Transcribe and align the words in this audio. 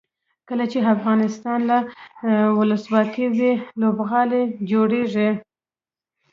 کله 0.49 0.65
چې 0.71 0.79
افغانستان 0.95 1.61
کې 1.69 1.77
ولسواکي 2.57 3.25
وي 3.37 3.53
لوبغالي 3.81 4.43
جوړیږي. 4.71 5.29